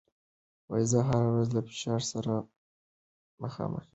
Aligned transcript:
زه 0.91 0.99
هره 1.07 1.29
ورځ 1.33 1.49
له 1.55 1.61
فشار 1.67 2.01
سره 2.11 2.33
مخامخېږم. 3.41 3.89